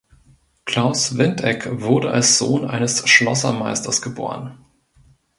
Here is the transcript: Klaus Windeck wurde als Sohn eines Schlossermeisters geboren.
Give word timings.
Klaus 0.65 1.15
Windeck 1.19 1.69
wurde 1.83 2.09
als 2.09 2.39
Sohn 2.39 2.65
eines 2.67 3.07
Schlossermeisters 3.07 4.01
geboren. 4.01 4.57